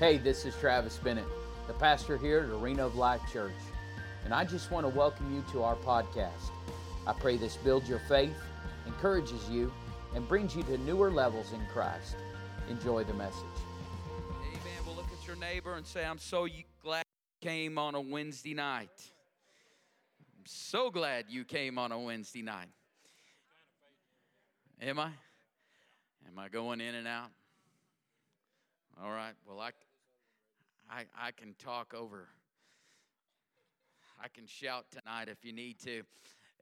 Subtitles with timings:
[0.00, 1.24] Hey, this is Travis Bennett,
[1.68, 3.52] the pastor here at Arena of Life Church,
[4.24, 6.50] and I just want to welcome you to our podcast.
[7.06, 8.34] I pray this builds your faith,
[8.86, 9.72] encourages you,
[10.16, 12.16] and brings you to newer levels in Christ.
[12.68, 13.38] Enjoy the message.
[14.42, 14.84] Amen.
[14.84, 16.48] Well, look at your neighbor and say, I'm so
[16.82, 17.04] glad
[17.40, 18.90] you came on a Wednesday night.
[20.36, 22.66] I'm so glad you came on a Wednesday night.
[24.82, 25.10] Am I?
[26.26, 27.30] Am I going in and out?
[29.02, 29.34] All right.
[29.46, 29.70] Well, I,
[30.88, 32.28] I, I can talk over.
[34.22, 36.02] I can shout tonight if you need to.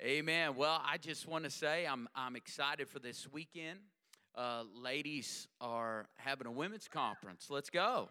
[0.01, 0.57] Amen.
[0.57, 3.81] Well, I just want to say I'm, I'm excited for this weekend.
[4.35, 7.49] Uh, ladies are having a women's conference.
[7.51, 8.09] Let's go.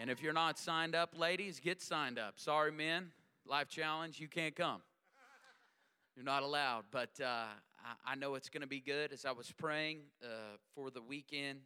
[0.00, 2.34] And if you're not signed up, ladies, get signed up.
[2.40, 3.10] Sorry, men,
[3.46, 4.80] life challenge, you can't come.
[6.16, 6.84] You're not allowed.
[6.90, 7.44] But uh,
[8.06, 9.12] I, know it's going to be good.
[9.12, 11.60] As I was praying uh, for the weekend,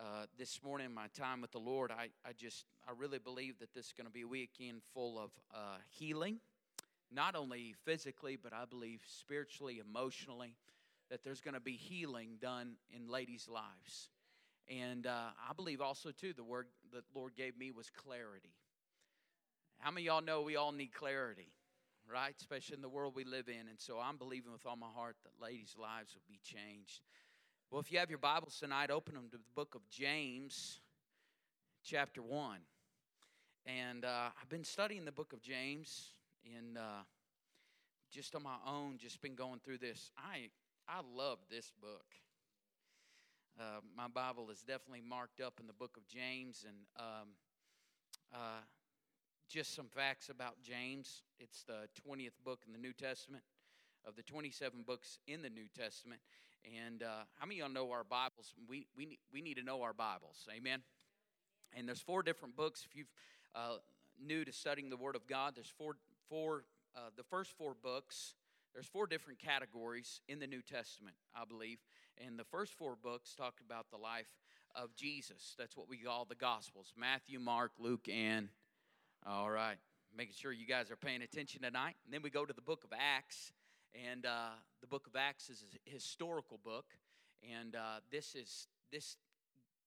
[0.00, 3.74] uh, this morning, my time with the Lord, I, I just, I really believe that
[3.74, 6.38] this is going to be a weekend full of uh, healing,
[7.12, 10.54] not only physically, but I believe spiritually, emotionally,
[11.10, 14.10] that there's going to be healing done in ladies' lives.
[14.68, 18.54] And uh, I believe also, too, the word that Lord gave me was clarity.
[19.78, 21.48] How many y'all know we all need clarity,
[22.12, 22.34] right?
[22.38, 23.68] Especially in the world we live in.
[23.68, 27.00] And so I'm believing with all my heart that ladies' lives will be changed.
[27.70, 30.80] Well, if you have your Bibles tonight, open them to the book of James,
[31.84, 32.60] chapter 1.
[33.66, 36.12] And uh, I've been studying the book of James
[36.46, 37.02] in uh,
[38.10, 40.12] just on my own, just been going through this.
[40.16, 40.48] I,
[40.88, 42.06] I love this book.
[43.60, 47.28] Uh, my Bible is definitely marked up in the book of James, and um,
[48.32, 48.62] uh,
[49.46, 51.22] just some facts about James.
[51.38, 53.42] It's the 20th book in the New Testament
[54.06, 56.22] of the 27 books in the New Testament.
[56.64, 58.54] And uh, how many of y'all know our Bibles?
[58.68, 60.46] We, we, we need to know our Bibles.
[60.54, 60.82] Amen.
[61.76, 62.84] And there's four different books.
[62.88, 63.12] If you've
[63.54, 63.78] uh,
[64.24, 65.96] new to studying the Word of God, there's four,
[66.28, 66.64] four
[66.96, 68.34] uh, the first four books,
[68.74, 71.78] there's four different categories in the New Testament, I believe.
[72.24, 74.28] And the first four books talk about the life
[74.74, 75.54] of Jesus.
[75.58, 78.48] That's what we call the Gospels Matthew, Mark, Luke, and
[79.26, 79.76] all right,
[80.16, 81.96] making sure you guys are paying attention tonight.
[82.04, 83.52] And then we go to the book of Acts,
[83.94, 84.50] and uh,
[84.80, 86.86] the book of Acts is a historical book,
[87.42, 89.16] and uh, this is this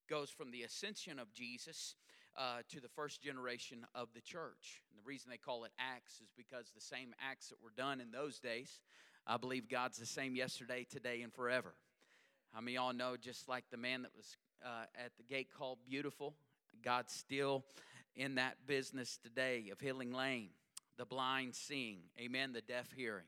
[0.09, 1.95] goes from the ascension of Jesus
[2.37, 4.81] uh, to the first generation of the church.
[4.89, 8.01] And the reason they call it Acts is because the same acts that were done
[8.01, 8.79] in those days,
[9.25, 11.73] I believe God's the same yesterday, today, and forever.
[12.53, 14.35] How many y'all know just like the man that was
[14.65, 16.35] uh, at the gate called Beautiful,
[16.83, 17.63] God's still
[18.15, 20.49] in that business today of healing lame,
[20.97, 23.25] the blind seeing, amen, the deaf hearing.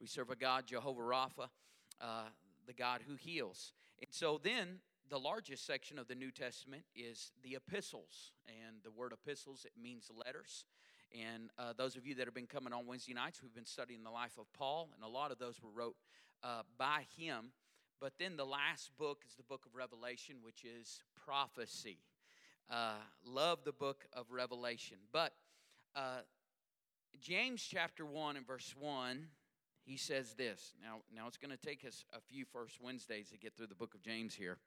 [0.00, 1.48] We serve a God, Jehovah Rapha,
[2.00, 2.24] uh,
[2.66, 3.72] the God who heals.
[4.00, 8.32] And so then the largest section of the New Testament is the epistles.
[8.46, 10.64] And the word epistles, it means letters.
[11.12, 14.02] And uh, those of you that have been coming on Wednesday nights, we've been studying
[14.02, 15.96] the life of Paul, and a lot of those were wrote
[16.42, 17.52] uh, by him.
[18.00, 21.98] But then the last book is the book of Revelation, which is prophecy.
[22.68, 24.96] Uh, love the book of Revelation.
[25.12, 25.32] But
[25.94, 26.22] uh,
[27.20, 29.26] James chapter 1 and verse 1
[29.84, 30.74] he says this.
[30.82, 33.74] Now, now it's going to take us a few first Wednesdays to get through the
[33.74, 34.58] book of James here.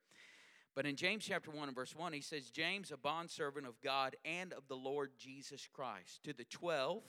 [0.75, 4.15] But in James chapter 1 and verse 1, he says, James, a bondservant of God
[4.23, 7.01] and of the Lord Jesus Christ, to the 12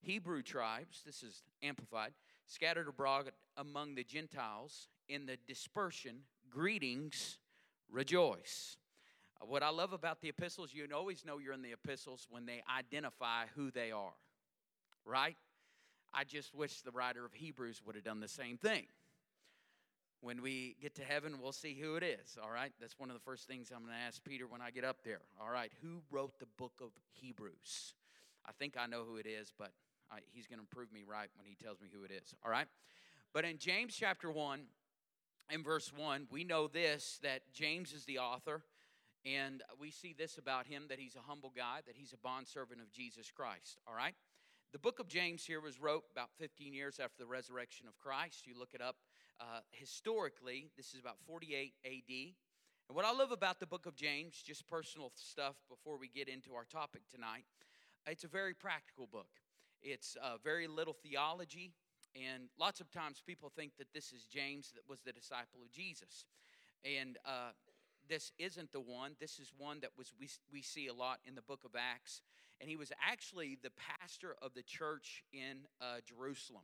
[0.00, 2.12] Hebrew tribes, this is amplified,
[2.46, 7.38] scattered abroad among the Gentiles in the dispersion, greetings,
[7.88, 8.78] rejoice.
[9.40, 12.46] Uh, what I love about the epistles, you always know you're in the epistles when
[12.46, 14.14] they identify who they are,
[15.04, 15.36] right?
[16.14, 18.86] I just wish the writer of Hebrews would have done the same thing.
[20.20, 22.72] When we get to heaven, we'll see who it is, all right?
[22.80, 24.98] That's one of the first things I'm going to ask Peter when I get up
[25.04, 25.22] there.
[25.40, 27.94] All right, who wrote the book of Hebrews?
[28.46, 29.72] I think I know who it is, but
[30.12, 32.50] I, he's going to prove me right when he tells me who it is, all
[32.50, 32.66] right?
[33.32, 34.60] But in James chapter 1
[35.50, 38.62] and verse 1, we know this that James is the author,
[39.24, 42.80] and we see this about him that he's a humble guy, that he's a bondservant
[42.80, 44.14] of Jesus Christ, all right?
[44.72, 48.46] The book of James here was wrote about 15 years after the resurrection of Christ.
[48.46, 48.96] You look it up
[49.38, 51.90] uh, historically, this is about 48 AD.
[52.88, 56.26] And what I love about the book of James, just personal stuff before we get
[56.26, 57.44] into our topic tonight,
[58.06, 59.28] it's a very practical book.
[59.82, 61.74] It's uh, very little theology,
[62.16, 65.70] and lots of times people think that this is James that was the disciple of
[65.70, 66.24] Jesus.
[66.82, 67.50] And uh,
[68.08, 69.16] this isn't the one.
[69.20, 72.22] This is one that was we, we see a lot in the book of Acts
[72.60, 76.62] and he was actually the pastor of the church in uh, Jerusalem.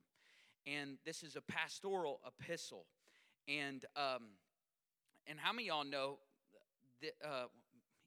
[0.66, 2.86] And this is a pastoral epistle.
[3.48, 4.24] And um,
[5.26, 6.18] and how many y'all know
[7.02, 7.46] that uh,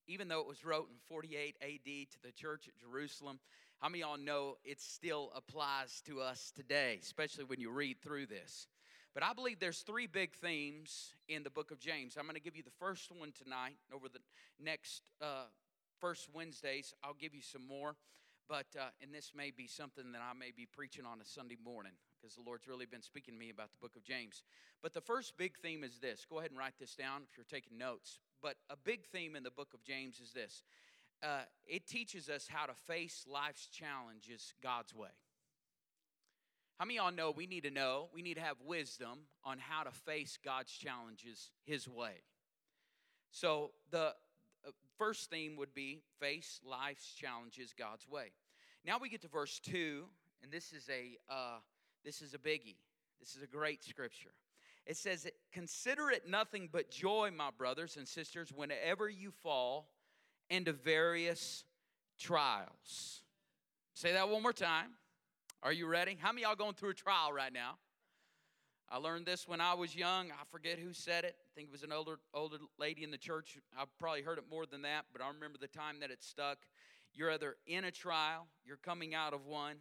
[0.08, 3.40] even though it was wrote in 48 AD to the church at Jerusalem,
[3.80, 8.28] how many y'all know it still applies to us today, especially when you read through
[8.28, 8.68] this?
[9.14, 12.16] But I believe there's three big themes in the book of James.
[12.18, 13.78] I'm going to give you the first one tonight.
[13.94, 14.20] Over the
[14.60, 15.46] next uh,
[16.02, 17.96] first Wednesdays, I'll give you some more.
[18.50, 21.58] But, uh, and this may be something that I may be preaching on a Sunday
[21.64, 24.44] morning because the Lord's really been speaking to me about the book of James.
[24.82, 26.26] But the first big theme is this.
[26.30, 28.20] Go ahead and write this down if you're taking notes.
[28.42, 30.64] But a big theme in the book of James is this
[31.24, 35.10] uh, it teaches us how to face life's challenges God's way.
[36.80, 39.60] How many of y'all know we need to know, we need to have wisdom on
[39.60, 42.24] how to face God's challenges His way?
[43.30, 44.14] So, the
[45.02, 48.28] first theme would be face life's challenges God's way.
[48.86, 50.04] Now we get to verse 2,
[50.44, 51.58] and this is a, uh,
[52.06, 52.76] this is a biggie.
[53.20, 54.30] This is a great scripture.
[54.86, 59.90] It says, Consider it nothing but joy, my brothers and sisters, whenever you fall
[60.52, 61.64] into various
[62.20, 63.24] trials.
[63.96, 64.92] Say that one more time.
[65.64, 66.16] Are you ready?
[66.22, 67.80] How many y'all going through a trial right now?
[68.94, 70.32] I learned this when I was young.
[70.32, 71.38] I forget who said it.
[71.40, 73.58] I think it was an older older lady in the church.
[73.80, 76.58] I've probably heard it more than that, but I remember the time that it stuck.
[77.14, 79.78] You're either in a trial, you're coming out of one,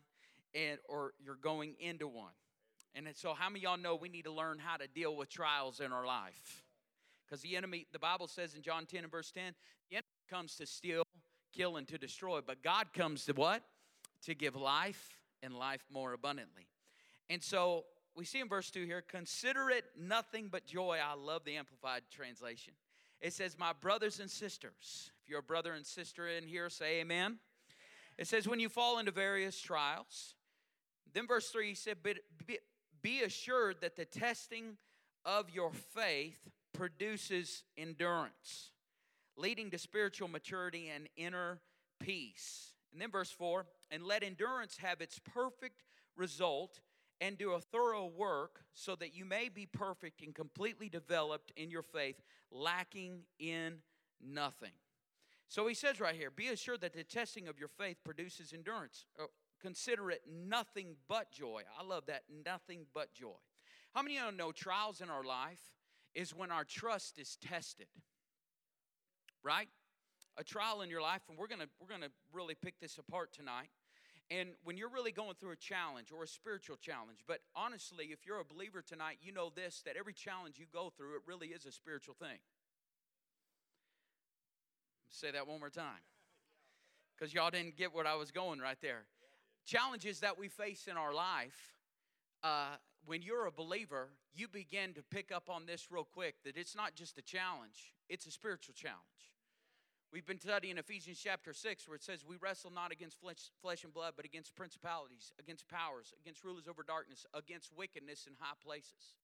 [0.55, 2.31] and or you're going into one.
[2.95, 5.81] And so how many y'all know we need to learn how to deal with trials
[5.81, 6.62] in our life?
[7.27, 9.55] Because the enemy, the Bible says in John 10 and verse 10,
[9.91, 11.03] the enemy comes to steal,
[11.53, 12.41] kill, and to destroy.
[12.45, 13.62] But God comes to what?
[14.27, 16.69] To give life and life more abundantly.
[17.29, 17.85] And so
[18.17, 20.99] we see in verse 2 here consider it nothing but joy.
[21.03, 22.75] I love the Amplified translation.
[23.21, 27.01] It says, My brothers and sisters, if you're a brother and sister in here, say
[27.01, 27.39] amen.
[28.19, 30.35] It says, When you fall into various trials,
[31.12, 32.59] then verse 3 he said, Be,
[33.03, 34.77] be, assured that the testing
[35.25, 36.39] of your faith
[36.73, 38.71] produces endurance,
[39.37, 41.61] leading to spiritual maturity and inner
[42.01, 42.73] peace.
[42.93, 45.83] And then verse 4 and let endurance have its perfect
[46.17, 46.81] result
[47.21, 51.71] and do a thorough work so that you may be perfect and completely developed in
[51.71, 52.21] your faith,
[52.51, 53.79] lacking in
[54.23, 54.73] nothing.
[55.49, 59.05] So he says right here be assured that the testing of your faith produces endurance.
[59.21, 59.25] Uh,
[59.61, 61.63] consider it nothing but joy.
[61.79, 63.37] I love that, nothing but joy.
[63.95, 65.61] How many of you know trials in our life
[66.15, 67.89] is when our trust is tested?
[69.43, 69.69] Right?
[70.39, 73.71] A trial in your life, and we're gonna we're gonna really pick this apart tonight.
[74.31, 78.25] And when you're really going through a challenge or a spiritual challenge, but honestly, if
[78.25, 81.49] you're a believer tonight, you know this that every challenge you go through, it really
[81.49, 82.38] is a spiritual thing.
[85.09, 86.05] Say that one more time.
[87.19, 89.03] Because y'all didn't get what I was going right there.
[89.67, 91.75] Challenges that we face in our life,
[92.43, 96.56] uh, when you're a believer, you begin to pick up on this real quick that
[96.56, 99.00] it's not just a challenge, it's a spiritual challenge.
[100.12, 103.85] We've been studying Ephesians chapter 6, where it says, We wrestle not against flesh, flesh,
[103.85, 108.57] and blood, but against principalities, against powers, against rulers over darkness, against wickedness in high
[108.65, 109.15] places.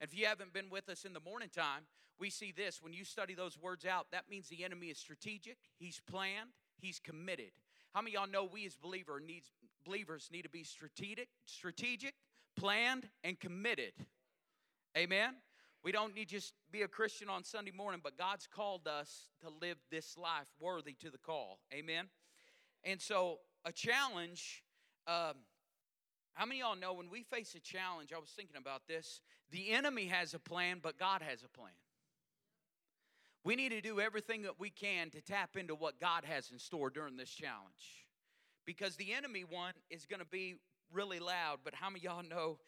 [0.00, 1.82] And if you haven't been with us in the morning time,
[2.18, 2.82] we see this.
[2.82, 6.50] When you study those words out, that means the enemy is strategic, he's planned,
[6.80, 7.50] he's committed.
[7.92, 9.50] How many y'all know we as believer needs,
[9.84, 12.14] believers need to be strategic, strategic,
[12.56, 13.92] planned, and committed?
[14.96, 15.34] Amen?
[15.82, 19.48] We don't need just be a Christian on Sunday morning, but God's called us to
[19.62, 21.60] live this life worthy to the call.
[21.72, 22.06] Amen.
[22.84, 24.62] And so, a challenge.
[25.06, 25.34] Um,
[26.34, 28.12] how many y'all know when we face a challenge?
[28.14, 29.20] I was thinking about this.
[29.50, 31.72] The enemy has a plan, but God has a plan.
[33.42, 36.58] We need to do everything that we can to tap into what God has in
[36.58, 38.06] store during this challenge.
[38.66, 40.56] Because the enemy one is going to be
[40.92, 42.58] really loud, but how many y'all know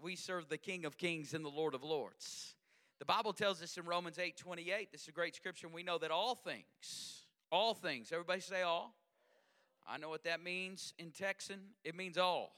[0.00, 2.54] we serve the King of Kings and the Lord of Lords?
[3.00, 5.82] The Bible tells us in Romans 8 28, this is a great scripture, and we
[5.82, 8.94] know that all things, all things, everybody say all.
[9.88, 11.60] I know what that means in Texan.
[11.82, 12.52] It means all.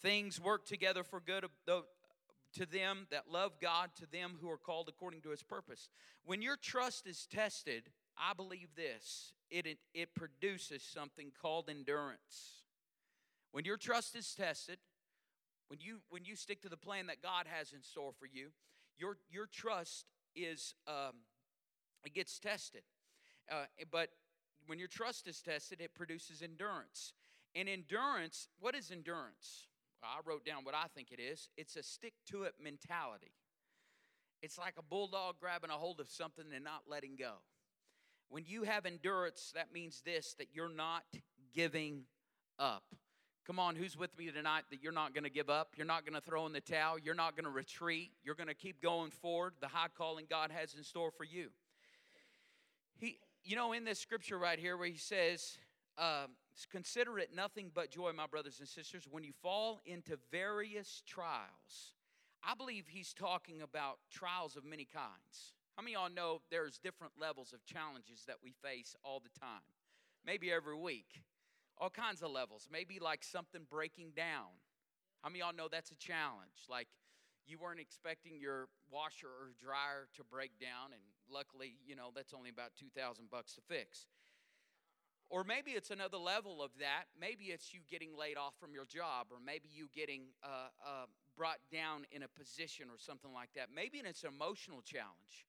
[0.00, 4.88] Things work together for good to them that love God, to them who are called
[4.88, 5.90] according to his purpose.
[6.24, 12.62] When your trust is tested, I believe this it, it, it produces something called endurance.
[13.52, 14.78] When your trust is tested,
[15.68, 18.48] when you when you stick to the plan that God has in store for you,
[18.98, 21.14] your, your trust is, um,
[22.04, 22.82] it gets tested.
[23.50, 24.10] Uh, but
[24.66, 27.14] when your trust is tested, it produces endurance.
[27.54, 29.68] And endurance, what is endurance?
[30.02, 33.32] I wrote down what I think it is it's a stick to it mentality.
[34.42, 37.34] It's like a bulldog grabbing a hold of something and not letting go.
[38.28, 41.02] When you have endurance, that means this that you're not
[41.52, 42.02] giving
[42.58, 42.84] up.
[43.48, 45.70] Come on, who's with me tonight that you're not going to give up?
[45.74, 46.98] You're not going to throw in the towel.
[46.98, 48.10] You're not going to retreat.
[48.22, 51.48] You're going to keep going forward, the high calling God has in store for you.
[52.98, 55.56] He, you know, in this scripture right here where he says,
[55.96, 56.32] um,
[56.70, 61.94] Consider it nothing but joy, my brothers and sisters, when you fall into various trials.
[62.46, 65.54] I believe he's talking about trials of many kinds.
[65.74, 69.40] How many of y'all know there's different levels of challenges that we face all the
[69.40, 69.62] time?
[70.26, 71.22] Maybe every week.
[71.80, 72.68] All kinds of levels.
[72.70, 74.50] Maybe like something breaking down.
[75.22, 76.66] How many y'all know that's a challenge?
[76.68, 76.88] Like
[77.46, 82.34] you weren't expecting your washer or dryer to break down, and luckily, you know, that's
[82.34, 84.06] only about 2,000 bucks to fix.
[85.30, 87.04] Or maybe it's another level of that.
[87.18, 91.06] Maybe it's you getting laid off from your job, or maybe you getting uh, uh,
[91.36, 93.68] brought down in a position or something like that.
[93.74, 95.44] Maybe it's an emotional challenge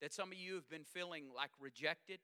[0.00, 2.18] that some of you have been feeling like rejected.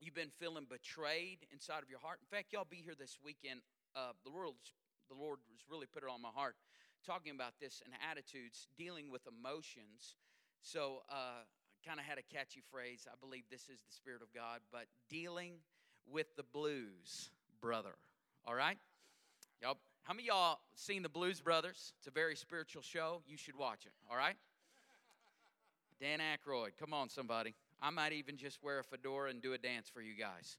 [0.00, 2.18] You've been feeling betrayed inside of your heart.
[2.20, 3.60] In fact, y'all be here this weekend.
[3.94, 4.54] Uh, the Lord,
[5.08, 6.56] the Lord has really put it on my heart,
[7.06, 10.16] talking about this and attitudes, dealing with emotions.
[10.60, 13.06] So, uh, I kind of had a catchy phrase.
[13.10, 15.54] I believe this is the Spirit of God, but dealing
[16.10, 17.94] with the Blues Brother.
[18.44, 18.78] All right?
[19.62, 21.92] Y'all, how many y'all seen the Blues Brothers?
[21.98, 23.22] It's a very spiritual show.
[23.26, 23.92] You should watch it.
[24.10, 24.36] All right?
[26.00, 26.72] Dan Aykroyd.
[26.78, 27.54] Come on, somebody.
[27.80, 30.56] I might even just wear a fedora and do a dance for you guys.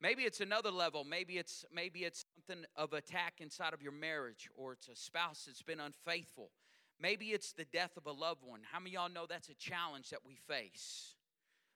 [0.00, 1.04] Maybe it's another level.
[1.04, 5.44] Maybe it's maybe it's something of attack inside of your marriage, or it's a spouse
[5.46, 6.50] that's been unfaithful.
[7.00, 8.60] Maybe it's the death of a loved one.
[8.70, 11.14] How many y'all know that's a challenge that we face?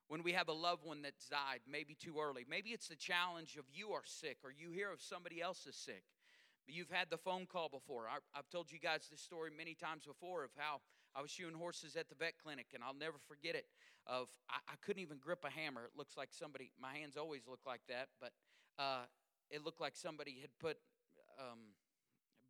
[0.09, 2.45] when we have a loved one that's died, maybe too early.
[2.49, 5.77] Maybe it's the challenge of you are sick or you hear of somebody else is
[5.77, 6.03] sick.
[6.67, 8.09] You've had the phone call before.
[8.09, 10.81] I, have told you guys this story many times before of how
[11.15, 13.67] I was shoeing horses at the vet clinic, and I'll never forget it.
[14.07, 15.85] Of I, I couldn't even grip a hammer.
[15.85, 16.71] It looks like somebody.
[16.81, 18.33] My hands always look like that, but
[18.79, 19.05] uh,
[19.51, 20.79] it looked like somebody had put
[21.39, 21.77] um,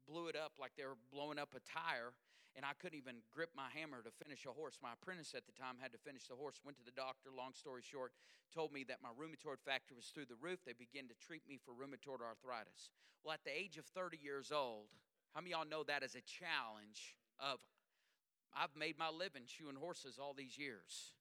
[0.07, 2.15] blew it up like they were blowing up a tire
[2.57, 4.83] and I couldn't even grip my hammer to finish a horse.
[4.83, 6.59] My apprentice at the time had to finish the horse.
[6.65, 8.11] Went to the doctor, long story short,
[8.51, 10.65] told me that my rheumatoid factor was through the roof.
[10.65, 12.91] They began to treat me for rheumatoid arthritis.
[13.23, 14.91] Well, at the age of 30 years old,
[15.35, 17.61] how many y'all know that is a challenge of
[18.57, 21.13] I've made my living shoeing horses all these years.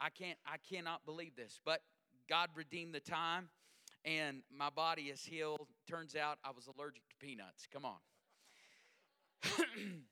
[0.00, 1.82] I can't I cannot believe this, but
[2.28, 3.48] God redeemed the time
[4.04, 5.68] and my body is healed.
[5.88, 7.66] Turns out I was allergic to peanuts.
[7.72, 7.98] Come on.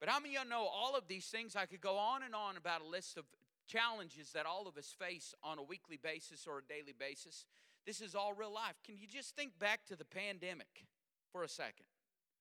[0.00, 1.54] But how many of you know all of these things?
[1.54, 3.24] I could go on and on about a list of
[3.68, 7.44] challenges that all of us face on a weekly basis or a daily basis.
[7.86, 8.76] This is all real life.
[8.84, 10.86] Can you just think back to the pandemic
[11.30, 11.84] for a second?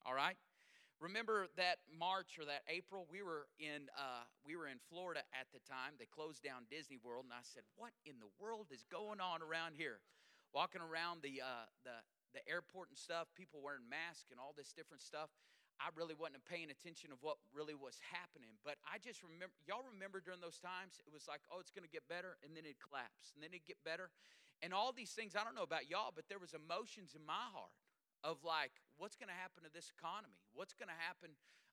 [0.05, 0.37] All right?
[0.99, 3.07] Remember that March or that April?
[3.07, 5.95] We were in uh, we were in Florida at the time.
[5.95, 9.39] They closed down Disney World, and I said, "What in the world is going on
[9.39, 10.03] around here?"
[10.51, 12.03] Walking around the uh, the
[12.35, 15.31] the airport and stuff, people wearing masks and all this different stuff.
[15.79, 18.59] I really wasn't paying attention of what really was happening.
[18.67, 21.87] But I just remember, y'all remember during those times, it was like, oh, it's going
[21.87, 24.11] to get better, and then it collapsed, and then it'd get better.
[24.59, 27.47] And all these things, I don't know about y'all, but there was emotions in my
[27.55, 27.71] heart
[28.23, 30.39] of like, what's going to happen to this economy?
[30.53, 31.31] What's going to happen?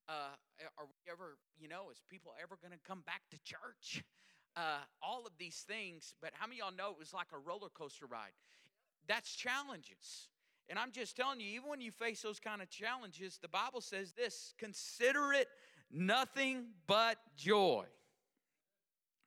[0.08, 0.38] Uh,
[0.78, 4.04] are we ever, you know, is people ever going to come back to church?
[4.56, 6.14] Uh, all of these things.
[6.22, 8.32] But how many y'all know it was like a roller coaster ride?
[9.08, 10.28] That's challenges.
[10.68, 13.80] And I'm just telling you, even when you face those kind of challenges, the Bible
[13.80, 15.48] says this consider it
[15.90, 17.84] nothing but joy.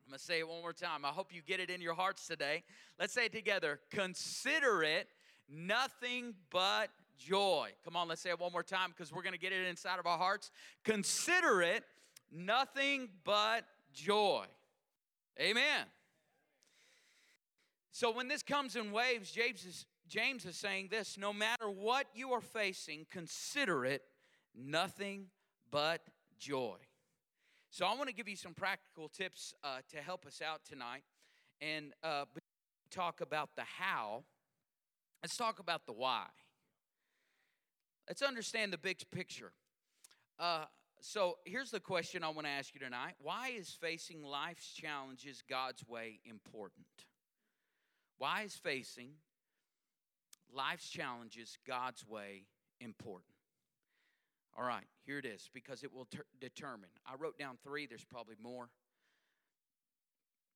[0.06, 1.06] I'm going to say it one more time.
[1.06, 2.64] I hope you get it in your hearts today.
[3.00, 3.80] Let's say it together.
[3.92, 5.08] Consider it
[5.48, 7.70] nothing but joy.
[7.84, 10.00] Come on, let's say it one more time because we're going to get it inside
[10.00, 10.50] of our hearts.
[10.84, 11.84] Consider it
[12.32, 14.46] nothing but joy.
[15.40, 15.86] Amen.
[17.92, 22.08] So when this comes in waves, James is James is saying this no matter what
[22.16, 24.02] you are facing, consider it
[24.56, 25.28] nothing
[25.70, 26.02] but
[26.40, 26.78] joy.
[27.72, 31.04] So, I want to give you some practical tips uh, to help us out tonight
[31.62, 32.26] and uh,
[32.90, 34.24] talk about the how.
[35.22, 36.26] Let's talk about the why.
[38.10, 39.54] Let's understand the big picture.
[40.38, 40.66] Uh,
[41.00, 45.44] so, here's the question I want to ask you tonight Why is facing life's challenges
[45.50, 46.86] God's way important?
[48.18, 49.12] Why is facing
[50.54, 52.46] life's challenges God's way
[52.80, 53.34] important.
[54.58, 56.90] All right, here it is because it will ter- determine.
[57.06, 58.70] I wrote down three, there's probably more.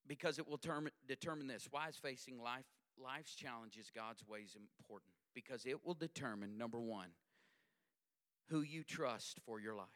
[0.05, 1.67] Because it will term- determine this.
[1.72, 2.65] Why is facing life,
[3.01, 5.13] life's challenges God's ways important?
[5.33, 7.10] Because it will determine, number one,
[8.50, 9.88] who you trust for your life.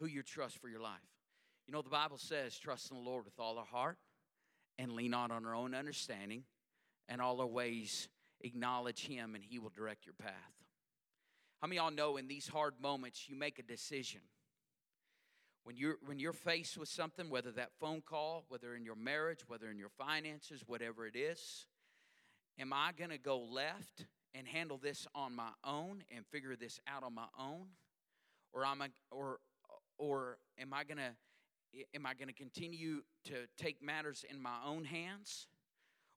[0.00, 1.00] Who you trust for your life.
[1.66, 3.98] You know, the Bible says, trust in the Lord with all our heart
[4.78, 6.44] and lean not on our own understanding
[7.08, 8.08] and all our ways
[8.42, 10.32] acknowledge Him, and He will direct your path.
[11.60, 14.20] How many of y'all know in these hard moments you make a decision?
[15.66, 19.40] when you're when you're faced with something whether that phone call whether in your marriage
[19.48, 21.66] whether in your finances whatever it is
[22.56, 26.80] am i going to go left and handle this on my own and figure this
[26.86, 27.66] out on my own
[28.52, 29.38] or am i or
[29.98, 34.58] or am i going to am i going to continue to take matters in my
[34.66, 35.46] own hands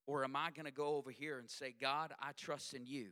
[0.08, 3.08] or am i going to go over here and say god i trust in you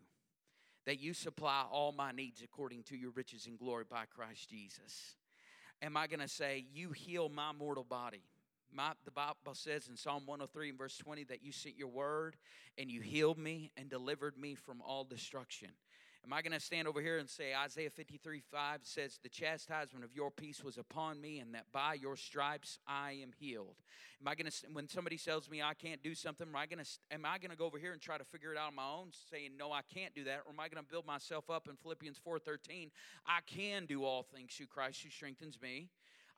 [0.85, 5.15] that you supply all my needs according to your riches and glory by christ jesus
[5.81, 8.23] am I going to say, You heal my mortal body?
[8.73, 12.35] My, the Bible says in Psalm 103 and verse 20 that you sent your word
[12.77, 15.69] and you healed me and delivered me from all destruction.
[16.27, 20.03] Am I going to stand over here and say Isaiah 53 5 says, The chastisement
[20.03, 23.75] of your peace was upon me, and that by your stripes I am healed?
[24.19, 26.83] Am I going to, when somebody tells me I can't do something, am I going
[26.83, 28.75] to, am I going to go over here and try to figure it out on
[28.75, 30.41] my own, saying, No, I can't do that?
[30.45, 32.91] Or am I going to build myself up in Philippians 4 13?
[33.25, 35.87] I can do all things through Christ who strengthens me.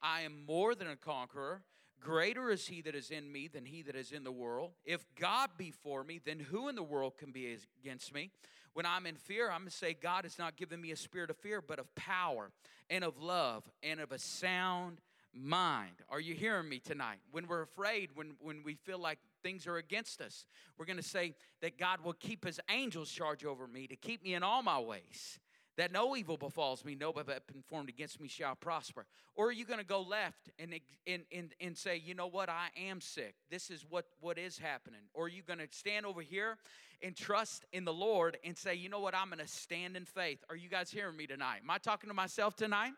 [0.04, 1.64] I am more than a conqueror.
[2.00, 4.72] Greater is he that is in me than he that is in the world.
[4.86, 8.32] If God be for me, then who in the world can be against me?
[8.74, 11.30] When I'm in fear, I'm going to say, God has not given me a spirit
[11.30, 12.52] of fear, but of power
[12.90, 15.02] and of love and of a sound
[15.34, 15.96] mind.
[16.10, 17.20] Are you hearing me tonight?
[17.32, 20.46] When we're afraid, when, when we feel like things are against us,
[20.78, 24.24] we're going to say that God will keep his angels charge over me to keep
[24.24, 25.40] me in all my ways
[25.80, 29.06] that no evil befalls me, no weapon formed against me shall prosper?
[29.34, 32.50] Or are you going to go left and, and, and, and say, you know what,
[32.50, 33.36] I am sick.
[33.50, 35.00] This is what, what is happening.
[35.14, 36.58] Or are you going to stand over here
[37.02, 40.04] and trust in the Lord and say, you know what, I'm going to stand in
[40.04, 40.44] faith?
[40.50, 41.62] Are you guys hearing me tonight?
[41.64, 42.92] Am I talking to myself tonight?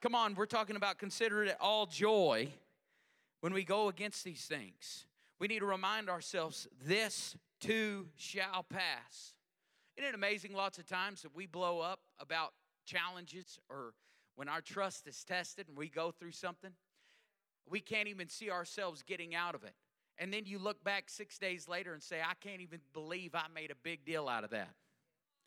[0.00, 2.48] Come on, we're talking about consider it all joy
[3.38, 5.06] when we go against these things.
[5.38, 9.34] We need to remind ourselves this too shall pass.
[9.96, 12.52] Isn't it amazing lots of times that we blow up about
[12.84, 13.94] challenges or
[14.36, 16.72] when our trust is tested and we go through something?
[17.68, 19.74] We can't even see ourselves getting out of it.
[20.18, 23.46] And then you look back six days later and say, I can't even believe I
[23.52, 24.70] made a big deal out of that.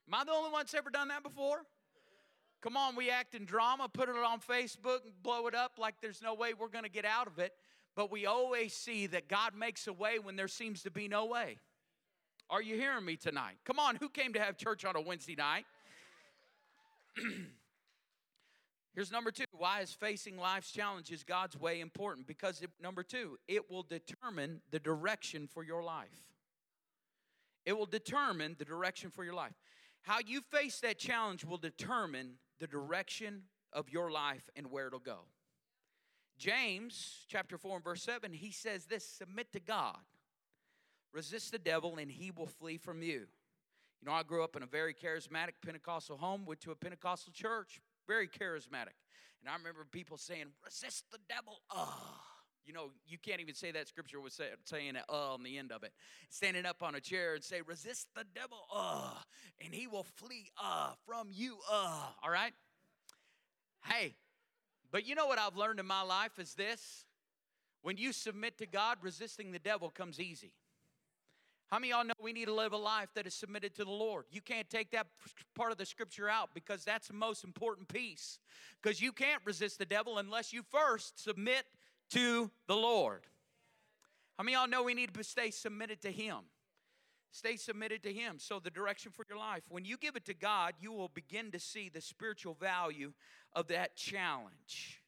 [0.08, 1.64] Am I the only one that's ever done that before?
[2.62, 5.96] Come on, we act in drama, put it on Facebook, and blow it up like
[6.02, 7.54] there's no way we're going to get out of it.
[7.96, 11.26] But we always see that God makes a way when there seems to be no
[11.26, 11.58] way.
[12.50, 13.58] Are you hearing me tonight?
[13.66, 15.66] Come on, who came to have church on a Wednesday night?
[18.94, 19.44] Here's number two.
[19.52, 22.26] Why is facing life's challenges God's way important?
[22.26, 26.08] Because, it, number two, it will determine the direction for your life.
[27.66, 29.54] It will determine the direction for your life.
[30.04, 35.00] How you face that challenge will determine the direction of your life and where it'll
[35.00, 35.26] go.
[36.38, 39.98] James chapter 4 and verse 7, he says this submit to God
[41.14, 43.28] Resist the devil and he will flee from you.
[44.02, 47.34] You know, I grew up in a very charismatic Pentecostal home, went to a Pentecostal
[47.34, 48.96] church, very charismatic.
[49.42, 51.62] And I remember people saying, resist the devil.
[51.72, 52.22] Ah.
[52.66, 55.58] You know, you can't even say that scripture was say, saying it uh on the
[55.58, 55.94] end of it.
[56.30, 59.14] Standing up on a chair and say, resist the devil, uh,
[59.64, 62.08] and he will flee uh from you, uh.
[62.22, 62.52] All right?
[63.86, 64.16] Hey,
[64.92, 67.06] but you know what I've learned in my life is this
[67.84, 70.52] when you submit to God, resisting the devil comes easy.
[71.70, 73.92] How many y'all know we need to live a life that is submitted to the
[73.92, 74.26] Lord?
[74.32, 75.08] You can't take that
[75.54, 78.40] part of the scripture out because that's the most important piece.
[78.82, 81.66] Because you can't resist the devil unless you first submit
[82.12, 83.24] to the Lord.
[84.38, 86.38] How many y'all know we need to stay submitted to Him?
[87.32, 88.38] Stay submitted to Him.
[88.40, 89.64] So, the direction for your life.
[89.68, 93.12] When you give it to God, you will begin to see the spiritual value
[93.52, 95.02] of that challenge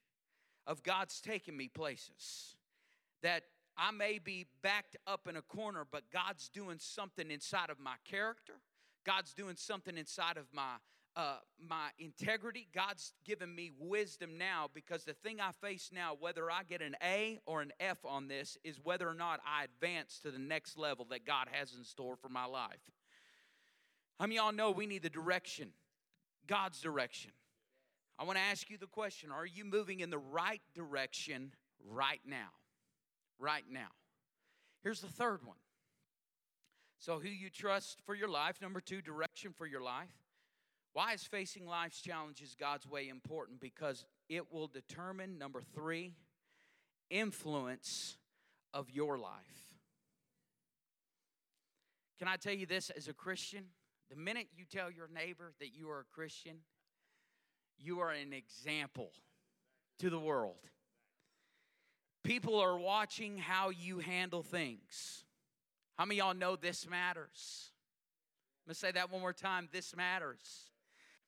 [0.67, 2.55] of God's taking me places.
[3.23, 3.43] That
[3.79, 7.95] I may be backed up in a corner, but God's doing something inside of my
[8.03, 8.55] character.
[9.05, 10.75] God's doing something inside of my
[11.15, 12.67] uh, my integrity.
[12.73, 16.95] God's given me wisdom now because the thing I face now, whether I get an
[17.03, 20.77] A or an F on this, is whether or not I advance to the next
[20.77, 22.79] level that God has in store for my life.
[24.19, 25.69] How many y'all know we need the direction,
[26.47, 27.31] God's direction?
[28.17, 31.53] I want to ask you the question Are you moving in the right direction
[31.85, 32.49] right now?
[33.39, 33.89] Right now.
[34.83, 35.57] Here's the third one.
[36.99, 38.61] So, who you trust for your life.
[38.61, 40.11] Number two, direction for your life.
[40.93, 43.61] Why is facing life's challenges God's way important?
[43.61, 46.13] Because it will determine, number three,
[47.09, 48.17] influence
[48.73, 49.33] of your life.
[52.17, 53.65] Can I tell you this as a Christian?
[54.09, 56.57] The minute you tell your neighbor that you are a Christian,
[57.77, 59.11] you are an example
[59.99, 60.57] to the world.
[62.23, 65.23] People are watching how you handle things.
[65.97, 67.71] How many y'all know this matters?
[68.65, 69.69] I'm gonna say that one more time.
[69.71, 70.69] This matters.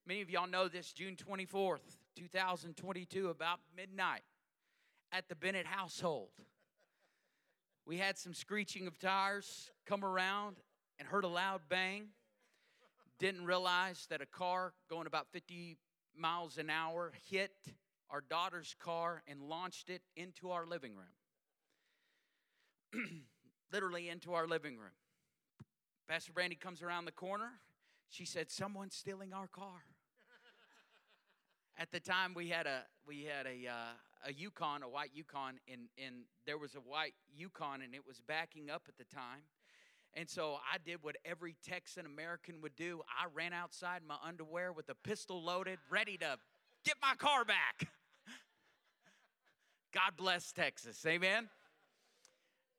[0.06, 4.24] Many of y'all know this June 24th, 2022, about midnight,
[5.12, 6.30] at the Bennett household.
[7.86, 10.58] We had some screeching of tires come around
[11.00, 12.08] and heard a loud bang.
[13.20, 15.78] Didn't realize that a car going about 50
[16.16, 17.52] miles an hour hit
[18.12, 21.08] our daughter's car and launched it into our living room.
[23.72, 24.92] Literally into our living room.
[26.08, 27.52] Pastor Brandy comes around the corner.
[28.10, 29.86] She said, Someone's stealing our car.
[31.80, 33.94] At the time, we had a we had a uh,
[34.28, 38.20] a Yukon, a white Yukon, and and there was a white Yukon, and it was
[38.20, 39.44] backing up at the time.
[40.14, 43.02] And so I did what every Texan American would do.
[43.08, 46.38] I ran outside in my underwear with a pistol loaded, ready to
[46.84, 47.88] get my car back.
[49.94, 51.06] God bless Texas.
[51.06, 51.50] Amen.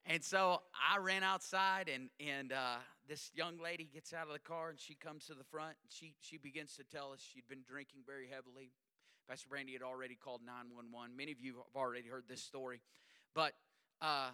[0.06, 2.76] And so I ran outside, and and uh,
[3.08, 5.76] this young lady gets out of the car, and she comes to the front.
[5.82, 8.72] And she she begins to tell us she'd been drinking very heavily.
[9.28, 11.16] Pastor Brandy had already called 911.
[11.16, 12.80] Many of you have already heard this story,
[13.34, 13.52] but
[14.00, 14.30] uh,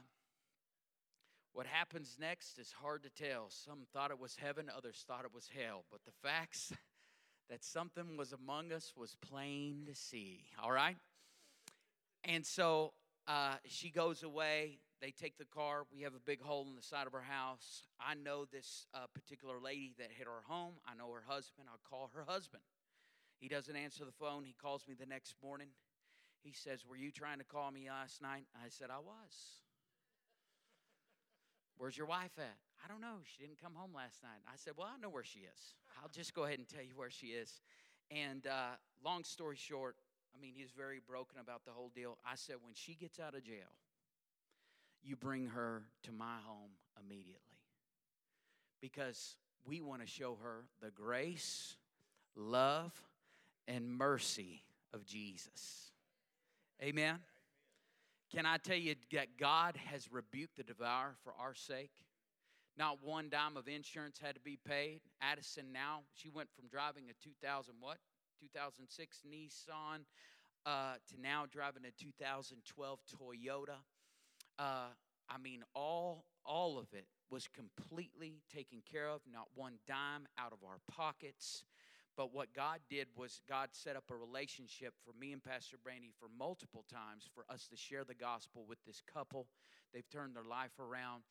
[1.52, 3.50] what happens next is hard to tell.
[3.50, 5.84] Some thought it was heaven, others thought it was hell.
[5.90, 6.72] But the facts
[7.50, 10.44] that something was among us was plain to see.
[10.62, 10.96] All right,
[12.28, 12.92] and so
[13.26, 15.84] uh, she goes away they take the car.
[15.92, 17.86] We have a big hole in the side of our house.
[18.00, 20.74] I know this uh, particular lady that hit our home.
[20.86, 21.68] I know her husband.
[21.70, 22.62] I'll call her husband.
[23.38, 24.42] He doesn't answer the phone.
[24.44, 25.68] He calls me the next morning.
[26.42, 28.46] He says, Were you trying to call me last night?
[28.56, 29.62] I said, I was.
[31.76, 32.56] Where's your wife at?
[32.84, 33.22] I don't know.
[33.22, 34.42] She didn't come home last night.
[34.52, 35.74] I said, Well, I know where she is.
[36.02, 37.60] I'll just go ahead and tell you where she is.
[38.10, 39.96] And uh, long story short,
[40.36, 42.18] I mean, he's very broken about the whole deal.
[42.24, 43.72] I said, When she gets out of jail,
[45.02, 46.70] you bring her to my home
[47.02, 47.42] immediately.
[48.80, 51.76] Because we want to show her the grace,
[52.36, 52.92] love,
[53.66, 54.62] and mercy
[54.94, 55.90] of Jesus.
[56.82, 57.18] Amen.
[58.32, 61.90] Can I tell you that God has rebuked the devourer for our sake?
[62.76, 65.00] Not one dime of insurance had to be paid.
[65.20, 67.98] Addison now, she went from driving a 2000 what?
[68.40, 70.04] 2006 Nissan
[70.66, 73.78] uh, to now driving a 2012 Toyota.
[74.58, 74.88] Uh,
[75.30, 79.20] I mean, all all of it was completely taken care of.
[79.30, 81.64] Not one dime out of our pockets.
[82.16, 86.10] But what God did was God set up a relationship for me and Pastor Brandy
[86.18, 89.46] for multiple times for us to share the gospel with this couple.
[89.94, 91.22] They've turned their life around.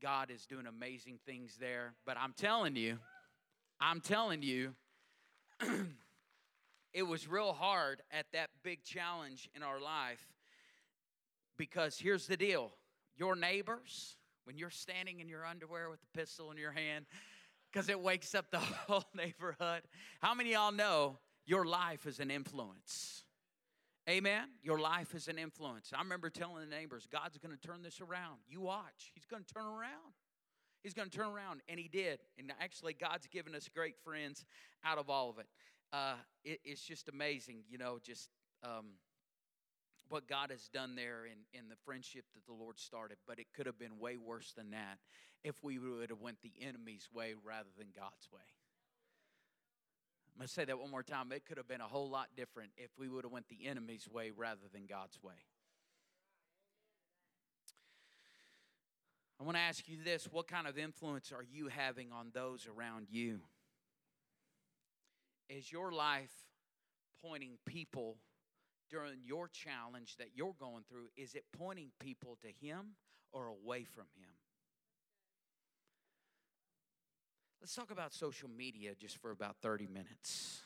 [0.00, 1.94] God is doing amazing things there.
[2.04, 2.98] But I'm telling you,
[3.80, 4.74] I'm telling you,
[6.96, 10.26] it was real hard at that big challenge in our life
[11.58, 12.72] because here's the deal
[13.18, 17.04] your neighbors, when you're standing in your underwear with a pistol in your hand,
[17.70, 19.82] because it wakes up the whole neighborhood.
[20.22, 23.24] How many y'all know your life is an influence?
[24.08, 24.48] Amen.
[24.62, 25.92] Your life is an influence.
[25.94, 28.38] I remember telling the neighbors, God's going to turn this around.
[28.48, 29.12] You watch.
[29.14, 30.14] He's going to turn around.
[30.82, 31.60] He's going to turn around.
[31.68, 32.20] And He did.
[32.38, 34.46] And actually, God's given us great friends
[34.84, 35.46] out of all of it.
[35.92, 38.28] Uh, it it's just amazing, you know, just
[38.62, 38.86] um,
[40.08, 43.46] what God has done there in, in the friendship that the Lord started, but it
[43.54, 44.98] could have been way worse than that
[45.42, 48.40] if we would have went the enemy's way rather than God's way.
[50.34, 51.32] I'm going to say that one more time.
[51.32, 54.06] It could have been a whole lot different if we would have went the enemy's
[54.06, 55.32] way rather than God's way.
[59.40, 62.66] I want to ask you this, what kind of influence are you having on those
[62.66, 63.40] around you?
[65.48, 66.32] Is your life
[67.22, 68.18] pointing people
[68.90, 72.96] during your challenge that you're going through, is it pointing people to Him
[73.32, 74.30] or away from Him?
[77.60, 80.60] Let's talk about social media just for about 30 minutes.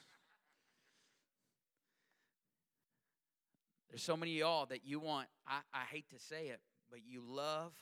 [3.88, 7.01] There's so many of y'all that you want, I, I hate to say it, but
[7.07, 7.73] you love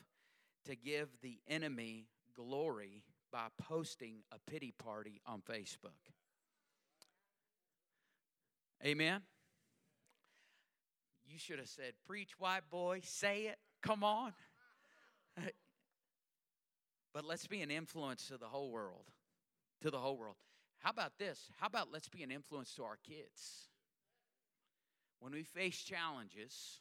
[0.65, 6.13] to give the enemy glory by posting a pity party on Facebook.
[8.85, 9.21] Amen.
[11.27, 14.33] You should have said, Preach, white boy, say it, come on.
[17.13, 19.05] but let's be an influence to the whole world.
[19.81, 20.35] To the whole world.
[20.79, 21.49] How about this?
[21.59, 23.67] How about let's be an influence to our kids?
[25.19, 26.79] When we face challenges,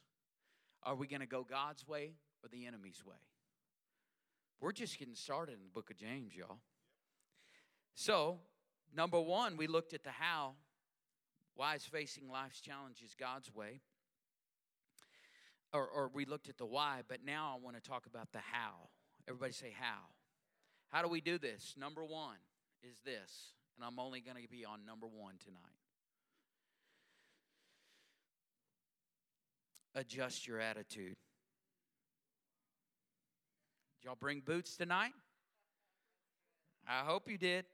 [0.84, 3.16] are we going to go God's way or the enemy's way?
[4.60, 6.58] We're just getting started in the book of James, y'all.
[7.94, 8.38] So,
[8.94, 10.54] number one, we looked at the how.
[11.58, 13.82] Why is facing life's challenges God's way?
[15.72, 18.38] or, or we looked at the why, but now I want to talk about the
[18.38, 18.88] how.
[19.28, 20.06] Everybody say how.
[20.88, 21.74] How do we do this?
[21.78, 22.38] Number one
[22.82, 25.60] is this, and I'm only going to be on number one tonight.
[29.94, 31.16] adjust your attitude.
[33.96, 35.10] Did y'all bring boots tonight?
[36.88, 37.64] I hope you did.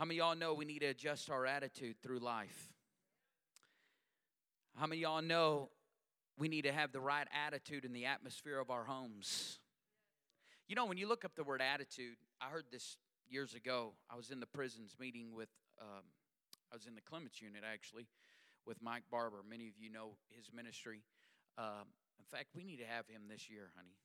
[0.00, 2.72] How many of y'all know we need to adjust our attitude through life?
[4.74, 5.68] How many of y'all know
[6.38, 9.58] we need to have the right attitude in the atmosphere of our homes?
[10.68, 12.96] You know, when you look up the word attitude, I heard this
[13.28, 13.92] years ago.
[14.08, 16.04] I was in the prisons meeting with, um,
[16.72, 18.06] I was in the Clemens unit actually,
[18.66, 19.42] with Mike Barber.
[19.46, 21.02] Many of you know his ministry.
[21.58, 23.98] Um, in fact, we need to have him this year, honey.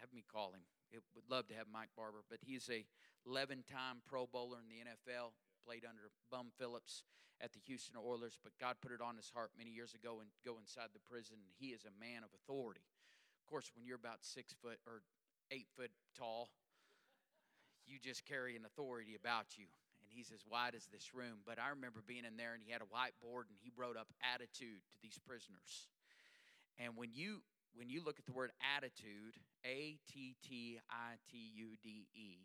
[0.00, 0.62] Have me call him.
[0.90, 2.84] It, would love to have Mike Barber, but he's a
[3.28, 5.34] 11-time Pro Bowler in the NFL.
[5.66, 7.02] Played under Bum Phillips
[7.42, 10.30] at the Houston Oilers, but God put it on his heart many years ago and
[10.46, 11.36] go inside the prison.
[11.58, 12.86] He is a man of authority.
[13.42, 15.02] Of course, when you're about six foot or
[15.50, 16.48] eight foot tall,
[17.86, 19.66] you just carry an authority about you.
[20.00, 21.42] And he's as wide as this room.
[21.44, 24.08] But I remember being in there and he had a whiteboard and he wrote up
[24.22, 25.90] attitude to these prisoners.
[26.78, 27.42] And when you
[27.76, 32.38] when you look at the word attitude, A T T I T U D E,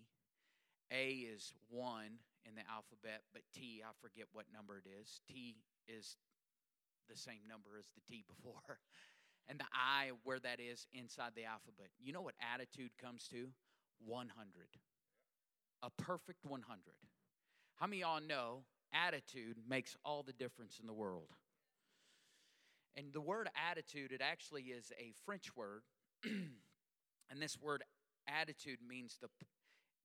[0.91, 5.21] A is one in the alphabet, but T, I forget what number it is.
[5.27, 5.55] T
[5.87, 6.17] is
[7.09, 8.79] the same number as the T before.
[9.47, 11.89] And the I, where that is inside the alphabet.
[11.99, 13.47] You know what attitude comes to?
[14.05, 14.29] 100.
[15.83, 16.79] A perfect 100.
[17.75, 21.29] How many y'all know attitude makes all the difference in the world?
[22.95, 25.81] And the word attitude, it actually is a French word.
[26.23, 27.83] and this word
[28.27, 29.29] attitude means the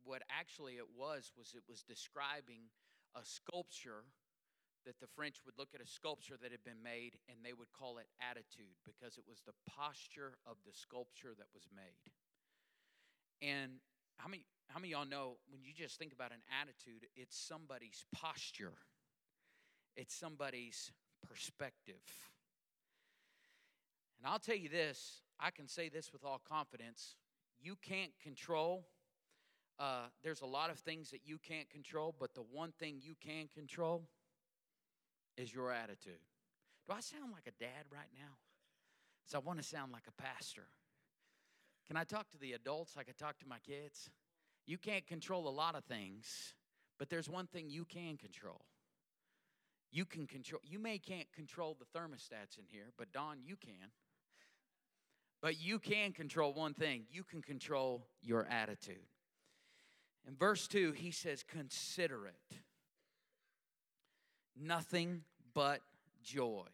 [0.06, 2.70] what actually it was was it was describing
[3.14, 4.06] a sculpture
[4.86, 7.72] that the French would look at a sculpture that had been made and they would
[7.74, 12.14] call it attitude because it was the posture of the sculpture that was made.
[13.42, 13.82] And
[14.16, 18.04] how many how many y'all know when you just think about an attitude, it's somebody's
[18.14, 18.78] posture.
[19.96, 20.90] It's somebody's
[21.26, 22.02] perspective.
[24.18, 27.16] And I'll tell you this I can say this with all confidence
[27.60, 28.86] you can't control.
[29.78, 33.14] Uh, there's a lot of things that you can't control, but the one thing you
[33.20, 34.08] can control
[35.36, 36.20] is your attitude.
[36.86, 38.36] Do I sound like a dad right now?
[39.26, 40.66] So I want to sound like a pastor.
[41.86, 44.10] Can I talk to the adults like I talk to my kids?
[44.66, 46.54] You can't control a lot of things,
[46.98, 48.64] but there's one thing you can control.
[49.92, 53.90] You can control, you may can't control the thermostats in here, but Don, you can.
[55.42, 59.06] But you can control one thing you can control your attitude.
[60.26, 62.58] In verse 2, he says, Consider it
[64.60, 65.22] nothing
[65.54, 65.80] but
[66.22, 66.64] joy.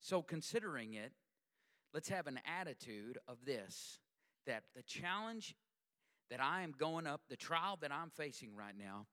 [0.00, 1.12] So, considering it,
[1.92, 3.98] let's have an attitude of this
[4.46, 5.54] that the challenge
[6.30, 9.06] that I am going up, the trial that I'm facing right now,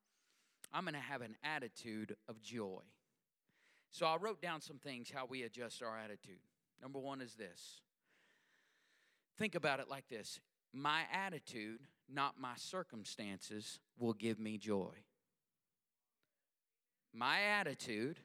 [0.74, 2.82] I'm going to have an attitude of joy.
[3.92, 6.40] So, I wrote down some things how we adjust our attitude.
[6.82, 7.82] Number one is this
[9.38, 10.40] Think about it like this
[10.74, 11.80] my attitude,
[12.12, 14.92] not my circumstances, will give me joy.
[17.14, 18.20] My attitude,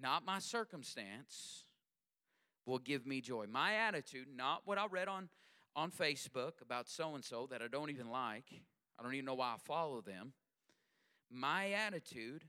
[0.00, 1.64] not my circumstance,
[2.66, 3.46] will give me joy.
[3.50, 5.28] My attitude, not what I read on,
[5.74, 8.62] on Facebook about so and so that I don't even like,
[8.98, 10.32] I don't even know why I follow them.
[11.30, 12.44] My attitude,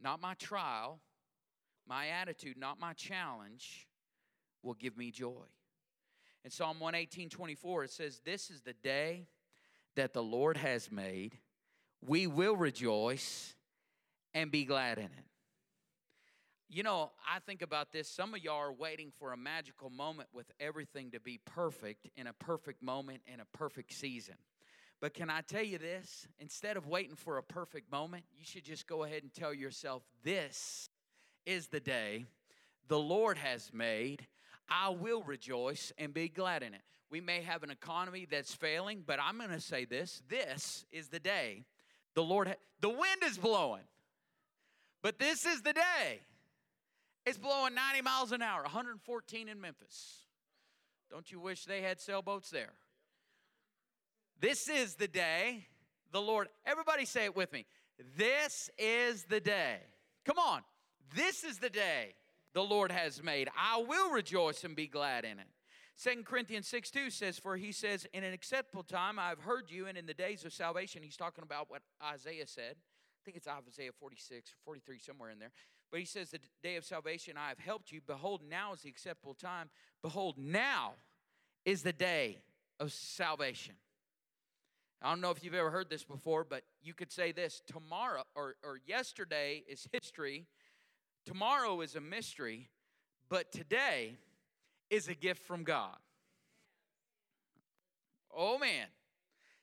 [0.00, 1.00] not my trial,
[1.88, 3.86] my attitude, not my challenge,
[4.62, 5.46] will give me joy.
[6.46, 9.26] In Psalm 118 24, it says, This is the day
[9.96, 11.36] that the Lord has made.
[12.06, 13.56] We will rejoice
[14.32, 15.24] and be glad in it.
[16.68, 18.08] You know, I think about this.
[18.08, 22.28] Some of y'all are waiting for a magical moment with everything to be perfect in
[22.28, 24.36] a perfect moment in a perfect season.
[25.00, 26.28] But can I tell you this?
[26.38, 30.04] Instead of waiting for a perfect moment, you should just go ahead and tell yourself,
[30.22, 30.90] This
[31.44, 32.26] is the day
[32.86, 34.28] the Lord has made,
[34.68, 36.82] I will rejoice and be glad in it.
[37.10, 41.08] We may have an economy that's failing, but I'm going to say this this is
[41.08, 41.64] the day
[42.14, 43.84] the Lord, ha- the wind is blowing,
[45.02, 46.20] but this is the day.
[47.24, 50.20] It's blowing 90 miles an hour, 114 in Memphis.
[51.10, 52.72] Don't you wish they had sailboats there?
[54.40, 55.66] This is the day
[56.12, 57.66] the Lord, everybody say it with me.
[58.16, 59.78] This is the day.
[60.24, 60.62] Come on.
[61.14, 62.14] This is the day
[62.56, 63.50] the Lord has made.
[63.54, 65.46] I will rejoice and be glad in it.
[65.94, 69.70] Second Corinthians 6 2 says, For he says, In an acceptable time I have heard
[69.70, 72.76] you, and in the days of salvation, he's talking about what Isaiah said.
[72.76, 75.52] I think it's Isaiah 46 or 43, somewhere in there.
[75.90, 78.00] But he says, The day of salvation I have helped you.
[78.06, 79.68] Behold, now is the acceptable time.
[80.02, 80.94] Behold, now
[81.66, 82.38] is the day
[82.80, 83.74] of salvation.
[85.02, 88.22] I don't know if you've ever heard this before, but you could say this tomorrow
[88.34, 90.46] or, or yesterday is history,
[91.26, 92.70] Tomorrow is a mystery,
[93.28, 94.16] but today
[94.88, 95.96] is a gift from God.
[98.34, 98.86] Oh man.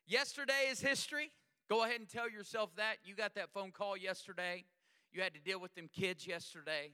[0.06, 1.32] Yesterday is history.
[1.70, 2.98] Go ahead and tell yourself that.
[3.06, 4.66] You got that phone call yesterday.
[5.14, 6.92] You had to deal with them kids yesterday.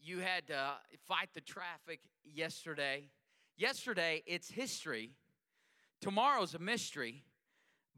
[0.00, 0.74] You had to
[1.08, 3.08] fight the traffic yesterday.
[3.56, 5.10] Yesterday, it's history.
[6.00, 7.24] Tomorrow's a mystery.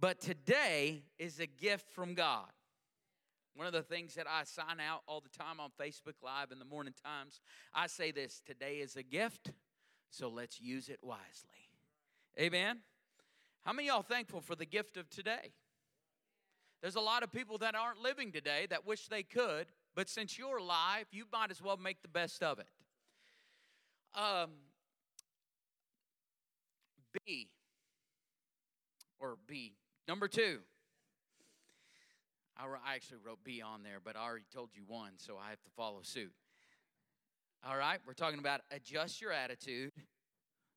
[0.00, 2.50] But today is a gift from God.
[3.54, 6.58] One of the things that I sign out all the time on Facebook Live in
[6.58, 7.40] the morning times,
[7.72, 9.52] I say this today is a gift,
[10.10, 11.20] so let's use it wisely.
[12.38, 12.80] Amen.
[13.64, 15.52] How many y'all thankful for the gift of today?
[16.82, 20.36] There's a lot of people that aren't living today that wish they could, but since
[20.36, 22.68] you're alive, you might as well make the best of it.
[24.14, 24.50] Um,
[27.24, 27.48] B
[29.20, 29.74] or B
[30.08, 30.58] number two.
[32.56, 35.62] I actually wrote B on there, but I already told you one, so I have
[35.62, 36.32] to follow suit.
[37.66, 39.92] All right, we're talking about adjust your attitude.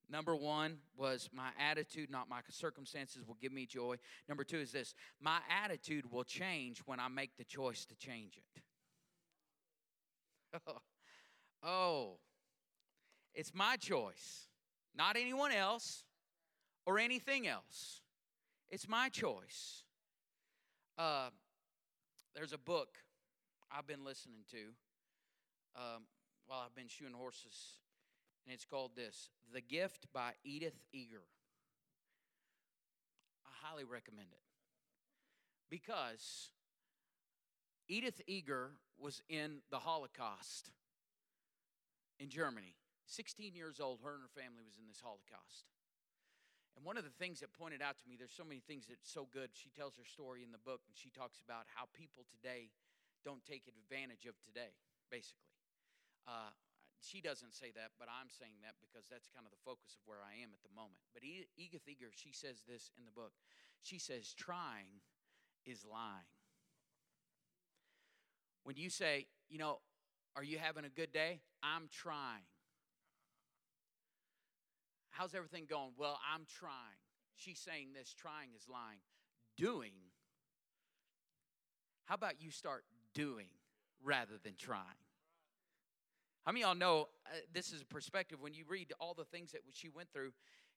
[0.09, 3.97] Number one was my attitude, not my circumstances, will give me joy.
[4.29, 8.37] Number two is this my attitude will change when I make the choice to change
[8.37, 8.61] it.
[11.63, 12.19] oh,
[13.35, 14.47] it's my choice,
[14.95, 16.05] not anyone else
[16.85, 18.01] or anything else.
[18.69, 19.83] It's my choice.
[20.97, 21.29] Uh,
[22.37, 22.99] there's a book
[23.75, 24.57] I've been listening to
[25.75, 26.03] um,
[26.45, 27.79] while I've been shoeing horses
[28.45, 31.23] and it's called this The Gift by Edith Eger.
[33.43, 34.43] I highly recommend it
[35.71, 36.51] because
[37.87, 40.69] Edith Eger was in the Holocaust
[42.19, 42.75] in Germany.
[43.07, 45.65] 16 years old, her and her family was in this Holocaust.
[46.77, 49.09] And one of the things that pointed out to me, there's so many things that's
[49.09, 49.49] so good.
[49.57, 52.69] She tells her story in the book, and she talks about how people today
[53.25, 54.77] don't take advantage of today,
[55.09, 55.49] basically.
[56.29, 56.53] Uh,
[57.01, 60.05] she doesn't say that, but I'm saying that because that's kind of the focus of
[60.05, 61.01] where I am at the moment.
[61.17, 63.33] But Edith Eger, she says this in the book.
[63.81, 65.01] She says, trying
[65.65, 66.29] is lying.
[68.63, 69.81] When you say, you know,
[70.35, 71.41] are you having a good day?
[71.63, 72.45] I'm trying.
[75.17, 75.93] How's everything going?
[75.97, 77.01] Well, I'm trying.
[77.35, 78.99] She's saying this trying is lying.
[79.57, 79.93] Doing.
[82.05, 82.83] How about you start
[83.15, 83.47] doing
[84.03, 85.01] rather than trying?
[86.45, 89.51] How many y'all know uh, this is a perspective when you read all the things
[89.53, 90.33] that she went through?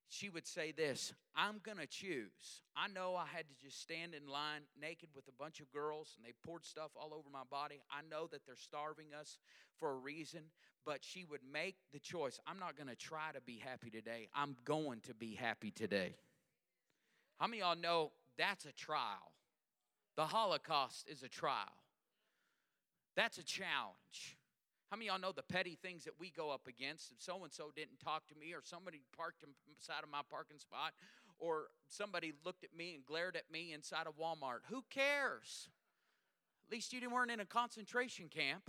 [0.08, 2.62] She would say this I'm going to choose.
[2.74, 6.14] I know I had to just stand in line naked with a bunch of girls
[6.16, 7.82] and they poured stuff all over my body.
[7.92, 9.38] I know that they're starving us
[9.78, 10.40] for a reason,
[10.84, 12.38] but she would make the choice.
[12.46, 14.28] I'm not going to try to be happy today.
[14.34, 16.14] I'm going to be happy today.
[17.38, 19.32] How many y'all know that's a trial?
[20.16, 21.54] The Holocaust is a trial,
[23.16, 24.36] that's a challenge.
[24.90, 27.12] How many y'all know the petty things that we go up against?
[27.12, 30.58] If so and so didn't talk to me, or somebody parked inside of my parking
[30.58, 30.94] spot,
[31.38, 35.68] or somebody looked at me and glared at me inside of Walmart, who cares?
[36.66, 38.64] At least you weren't in a concentration camp.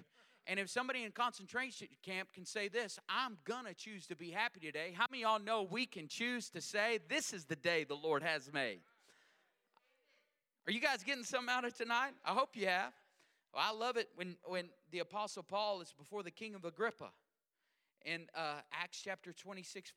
[0.48, 4.60] And if somebody in concentration camp can say this, I'm gonna choose to be happy
[4.60, 4.94] today.
[4.96, 8.24] How many y'all know we can choose to say, This is the day the Lord
[8.24, 8.80] has made?
[10.68, 12.12] Are you guys getting some out of tonight?
[12.26, 12.94] I hope you have.
[13.54, 17.10] Well, I love it when, when the Apostle Paul is before the king of Agrippa.
[18.06, 19.92] In uh, Acts chapter 26,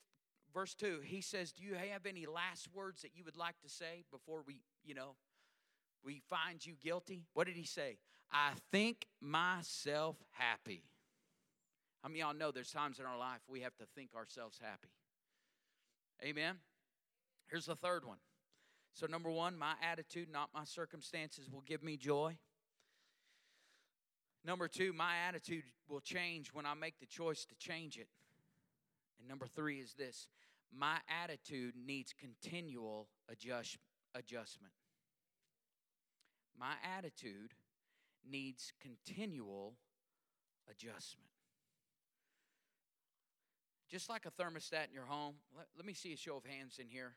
[0.53, 3.69] verse 2, he says, Do you have any last words that you would like to
[3.69, 5.17] say before we, you know,
[6.05, 7.25] we find you guilty?
[7.35, 7.99] What did he say?
[8.35, 10.83] I think myself happy.
[12.03, 14.91] How many y'all know there's times in our life we have to think ourselves happy?
[16.23, 16.57] Amen.
[17.49, 18.19] Here's the third one.
[18.93, 22.37] So, number one, my attitude, not my circumstances, will give me joy.
[24.45, 28.09] Number two, my attitude will change when I make the choice to change it.
[29.19, 30.27] And number three is this
[30.77, 33.79] my attitude needs continual adjust,
[34.15, 34.73] adjustment.
[36.59, 37.53] My attitude
[38.31, 39.75] needs continual
[40.71, 41.29] adjustment.
[43.91, 46.79] Just like a thermostat in your home, let, let me see a show of hands
[46.81, 47.15] in here.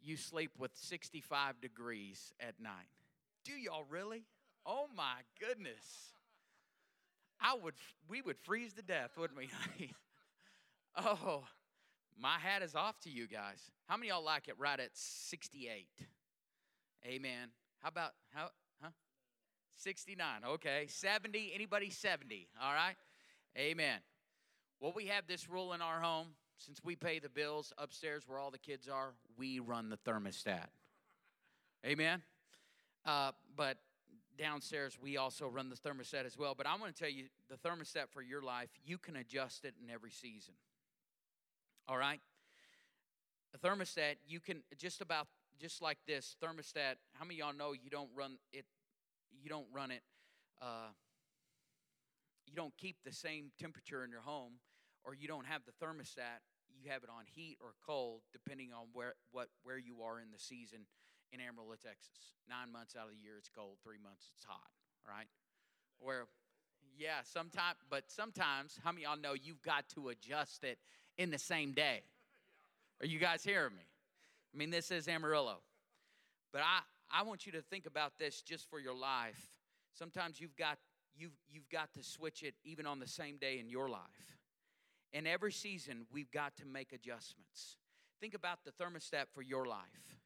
[0.00, 2.88] You sleep with 65 degrees at night.
[3.44, 4.24] Do y'all really?
[4.64, 6.12] Oh my goodness.
[7.40, 7.74] I would
[8.08, 9.94] we would freeze to death, wouldn't we, honey?
[10.96, 11.44] oh,
[12.20, 13.70] my hat is off to you guys.
[13.86, 15.86] How many y'all like it right at 68?
[17.06, 17.48] Amen.
[17.80, 18.50] How about how?
[19.78, 20.26] 69.
[20.46, 20.86] Okay.
[20.88, 21.52] 70.
[21.54, 22.48] Anybody 70?
[22.62, 22.96] All right.
[23.56, 23.98] Amen.
[24.80, 26.28] Well, we have this rule in our home.
[26.58, 30.66] Since we pay the bills upstairs where all the kids are, we run the thermostat.
[31.86, 32.22] Amen.
[33.06, 33.78] Uh, but
[34.36, 36.54] downstairs, we also run the thermostat as well.
[36.56, 39.74] But I want to tell you the thermostat for your life, you can adjust it
[39.82, 40.54] in every season.
[41.86, 42.20] All right?
[43.54, 45.28] A thermostat, you can just about
[45.60, 46.96] just like this thermostat.
[47.14, 48.64] How many y'all know you don't run it?
[49.32, 50.02] You don't run it.
[50.60, 50.92] Uh,
[52.46, 54.54] you don't keep the same temperature in your home,
[55.04, 56.40] or you don't have the thermostat.
[56.82, 60.30] You have it on heat or cold, depending on where what where you are in
[60.32, 60.86] the season
[61.32, 62.34] in Amarillo, Texas.
[62.48, 64.70] Nine months out of the year it's cold, three months it's hot,
[65.06, 65.26] right?
[65.98, 66.26] Where,
[66.96, 70.78] yeah, sometimes, but sometimes, how many y'all know you've got to adjust it
[71.16, 72.02] in the same day?
[73.00, 73.82] Are you guys hearing me?
[74.54, 75.58] I mean, this is Amarillo.
[76.52, 76.80] But I,
[77.10, 79.40] I want you to think about this just for your life.
[79.94, 80.78] Sometimes you've got
[81.16, 84.38] you've you've got to switch it even on the same day in your life.
[85.12, 87.76] And every season we've got to make adjustments.
[88.20, 90.18] Think about the thermostat for your life.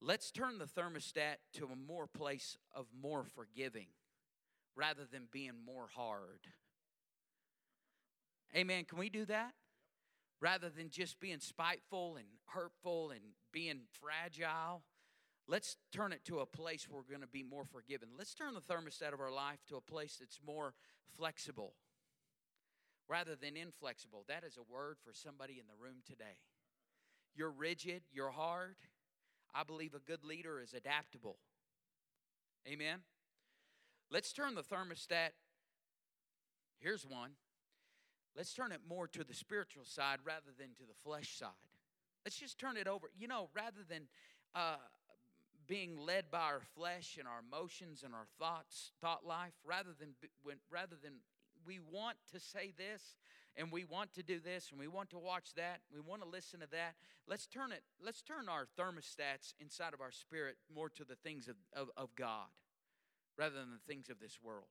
[0.00, 3.86] Let's turn the thermostat to a more place of more forgiving
[4.76, 6.40] rather than being more hard.
[8.54, 8.84] Amen.
[8.84, 9.52] Can we do that?
[10.40, 13.20] Rather than just being spiteful and hurtful and
[13.50, 14.82] being fragile,
[15.48, 18.08] let's turn it to a place where we're going to be more forgiven.
[18.16, 20.74] Let's turn the thermostat of our life to a place that's more
[21.16, 21.74] flexible
[23.08, 24.24] rather than inflexible.
[24.28, 26.40] That is a word for somebody in the room today.
[27.34, 28.76] You're rigid, you're hard
[29.54, 31.36] I believe a good leader is adaptable.
[32.66, 32.98] Amen?
[34.10, 35.30] Let's turn the thermostat.
[36.80, 37.30] Here's one.
[38.36, 41.50] Let's turn it more to the spiritual side rather than to the flesh side.
[42.24, 43.08] Let's just turn it over.
[43.16, 44.08] You know, rather than
[44.56, 44.76] uh,
[45.66, 50.14] being led by our flesh and our emotions and our thoughts, thought life, rather than
[50.42, 51.14] when, rather than
[51.66, 53.16] we want to say this
[53.56, 56.28] and we want to do this and we want to watch that we want to
[56.28, 56.94] listen to that
[57.26, 61.48] let's turn it let's turn our thermostats inside of our spirit more to the things
[61.48, 62.48] of, of, of god
[63.38, 64.66] rather than the things of this world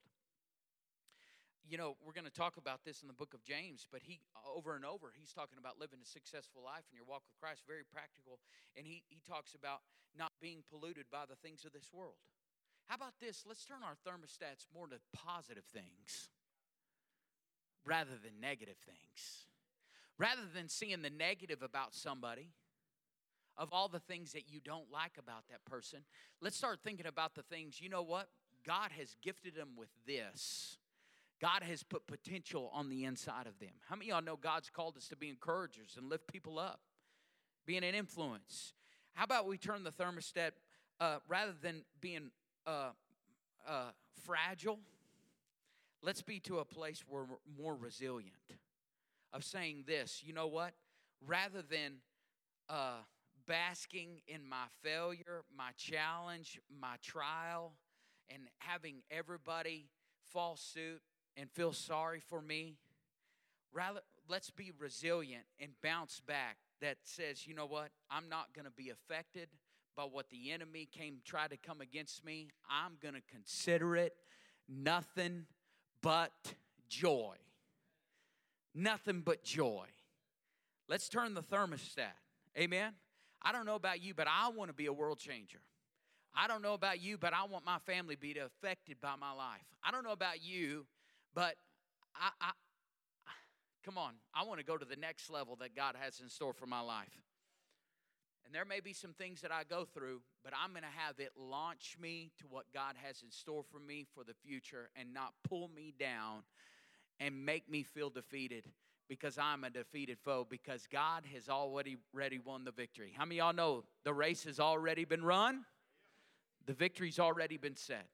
[1.63, 4.19] you know we're going to talk about this in the book of james but he
[4.55, 7.63] over and over he's talking about living a successful life in your walk with christ
[7.65, 8.39] very practical
[8.75, 9.79] and he, he talks about
[10.17, 12.19] not being polluted by the things of this world
[12.85, 16.29] how about this let's turn our thermostats more to positive things
[17.85, 19.47] rather than negative things.
[20.17, 22.51] Rather than seeing the negative about somebody,
[23.57, 25.99] of all the things that you don't like about that person,
[26.41, 28.27] let's start thinking about the things, you know what?
[28.65, 30.77] God has gifted them with this.
[31.43, 33.73] God has put potential on the inside of them.
[33.89, 36.79] How many y'all know God's called us to be encouragers and lift people up,
[37.65, 38.71] being an influence?
[39.13, 40.51] How about we turn the thermostat
[41.01, 42.31] uh, rather than being
[42.65, 42.91] uh,
[43.67, 43.89] uh,
[44.25, 44.79] fragile?
[46.01, 48.31] Let's be to a place where we're more resilient.
[49.33, 50.71] Of saying this, you know what?
[51.27, 51.95] Rather than
[52.69, 53.01] uh,
[53.45, 57.73] basking in my failure, my challenge, my trial,
[58.29, 59.89] and having everybody
[60.31, 61.01] fall suit
[61.37, 62.75] and feel sorry for me,
[63.73, 67.89] rather let's be resilient and bounce back that says, you know what?
[68.09, 69.47] I'm not going to be affected
[69.95, 72.49] by what the enemy came try to come against me.
[72.69, 74.13] I'm going to consider it
[74.67, 75.45] nothing
[76.01, 76.31] but
[76.89, 77.35] joy.
[78.75, 79.85] Nothing but joy.
[80.89, 82.17] Let's turn the thermostat.
[82.57, 82.93] Amen.
[83.41, 85.59] I don't know about you, but I want to be a world changer.
[86.35, 89.31] I don't know about you, but I want my family to be affected by my
[89.31, 89.61] life.
[89.83, 90.85] I don't know about you,
[91.33, 91.55] but
[92.15, 92.51] I, I
[93.83, 96.53] come on, I want to go to the next level that God has in store
[96.53, 97.07] for my life.
[98.45, 101.19] And there may be some things that I go through, but I'm going to have
[101.19, 105.13] it launch me to what God has in store for me for the future and
[105.13, 106.43] not pull me down
[107.19, 108.65] and make me feel defeated
[109.07, 113.13] because I'm a defeated foe because God has already ready won the victory.
[113.15, 115.63] How many y'all know the race has already been run?
[116.65, 118.07] The victory's already been set.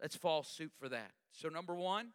[0.00, 1.10] Let's fall suit for that.
[1.32, 2.08] So number 1,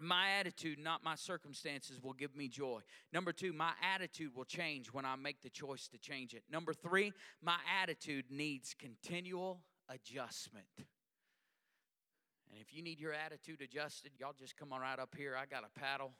[0.00, 2.80] my attitude, not my circumstances, will give me joy.
[3.12, 6.42] Number two, my attitude will change when I make the choice to change it.
[6.50, 10.66] Number three, my attitude needs continual adjustment.
[10.78, 15.36] And if you need your attitude adjusted, y'all just come on right up here.
[15.36, 16.12] I got a paddle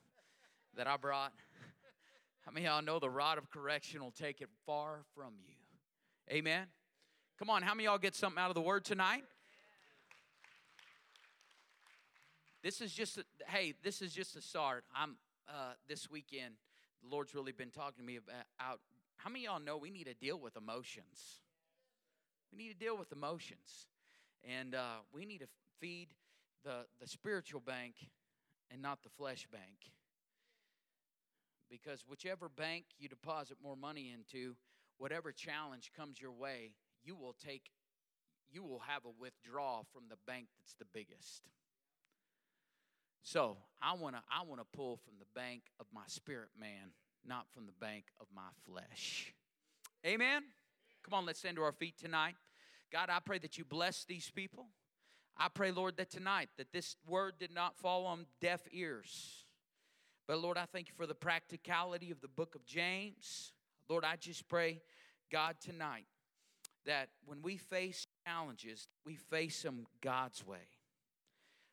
[0.76, 1.32] that I brought.
[2.42, 5.54] How many y'all know the rod of correction will take it far from you?
[6.30, 6.66] Amen.
[7.38, 9.24] Come on, how many y'all get something out of the word tonight?
[12.62, 14.84] This is just, a, hey, this is just a start.
[14.94, 15.16] I'm,
[15.48, 16.54] uh, this weekend,
[17.02, 18.80] the Lord's really been talking to me about
[19.16, 21.40] how many y'all know we need to deal with emotions?
[22.52, 23.86] We need to deal with emotions.
[24.48, 25.48] And uh, we need to
[25.80, 26.08] feed
[26.64, 27.94] the, the spiritual bank
[28.70, 29.92] and not the flesh bank.
[31.70, 34.56] Because whichever bank you deposit more money into,
[34.98, 36.72] whatever challenge comes your way,
[37.04, 37.70] you will take
[38.52, 41.42] you will have a withdrawal from the bank that's the biggest.
[43.22, 46.92] So I want to I want to pull from the bank of my spirit man,
[47.26, 49.32] not from the bank of my flesh.
[50.06, 50.42] Amen.
[51.02, 52.34] Come on, let's stand to our feet tonight.
[52.92, 54.66] God, I pray that you bless these people.
[55.36, 59.44] I pray, Lord, that tonight that this word did not fall on deaf ears.
[60.26, 63.52] But Lord, I thank you for the practicality of the book of James.
[63.88, 64.82] Lord, I just pray,
[65.32, 66.06] God, tonight
[66.86, 70.68] that when we face challenges, we face them God's way.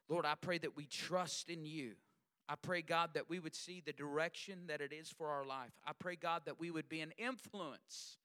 [0.10, 1.94] Lord, I pray that we trust in you.
[2.50, 5.72] I pray, God, that we would see the direction that it is for our life.
[5.86, 8.18] I pray, God, that we would be an influence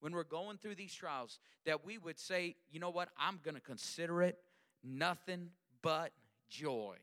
[0.00, 3.56] when we're going through these trials, that we would say, you know what, I'm going
[3.56, 4.38] to consider it
[4.84, 5.50] nothing
[5.82, 6.12] but
[6.48, 6.96] joy.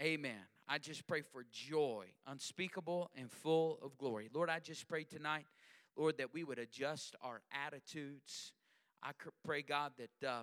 [0.00, 0.40] Amen.
[0.66, 4.30] I just pray for joy, unspeakable and full of glory.
[4.32, 5.44] Lord, I just pray tonight,
[5.94, 8.52] Lord, that we would adjust our attitudes.
[9.02, 9.10] I
[9.44, 10.26] pray, God, that.
[10.26, 10.42] Uh,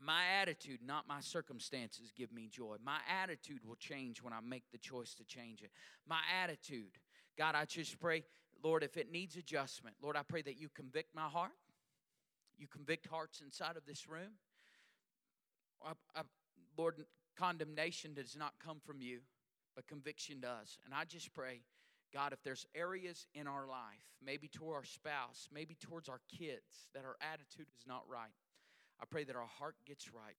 [0.00, 2.76] my attitude, not my circumstances, give me joy.
[2.84, 5.70] My attitude will change when I make the choice to change it.
[6.06, 6.98] My attitude,
[7.38, 8.24] God, I just pray,
[8.62, 11.52] Lord, if it needs adjustment, Lord, I pray that you convict my heart.
[12.56, 14.32] You convict hearts inside of this room.
[15.84, 16.22] I, I,
[16.76, 17.04] Lord,
[17.36, 19.20] condemnation does not come from you,
[19.74, 20.78] but conviction does.
[20.84, 21.62] And I just pray,
[22.12, 26.88] God, if there's areas in our life, maybe toward our spouse, maybe towards our kids,
[26.94, 28.30] that our attitude is not right,
[29.04, 30.36] I pray that our heart gets right.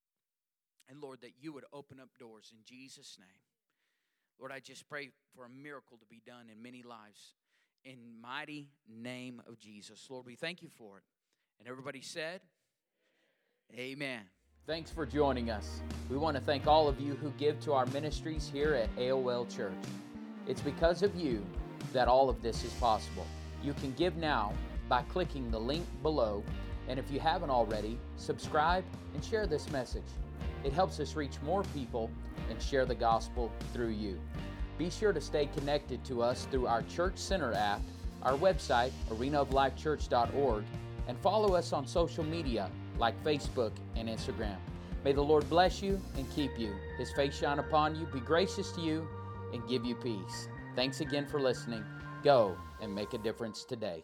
[0.89, 3.27] And Lord, that you would open up doors in Jesus' name.
[4.39, 7.35] Lord, I just pray for a miracle to be done in many lives.
[7.83, 10.07] In mighty name of Jesus.
[10.09, 11.03] Lord, we thank you for it.
[11.59, 12.41] And everybody said,
[13.77, 14.21] Amen.
[14.65, 15.81] Thanks for joining us.
[16.09, 19.55] We want to thank all of you who give to our ministries here at AOL
[19.55, 19.73] Church.
[20.47, 21.45] It's because of you
[21.93, 23.27] that all of this is possible.
[23.61, 24.53] You can give now
[24.89, 26.43] by clicking the link below
[26.87, 28.83] and if you haven't already, subscribe
[29.13, 30.03] and share this message.
[30.63, 32.09] It helps us reach more people
[32.49, 34.19] and share the gospel through you.
[34.77, 37.81] Be sure to stay connected to us through our Church Center app,
[38.23, 40.63] our website, arenaoflifechurch.org,
[41.07, 44.57] and follow us on social media like Facebook and Instagram.
[45.03, 46.73] May the Lord bless you and keep you.
[46.97, 49.07] His face shine upon you, be gracious to you,
[49.53, 50.47] and give you peace.
[50.75, 51.83] Thanks again for listening.
[52.23, 54.03] Go and make a difference today.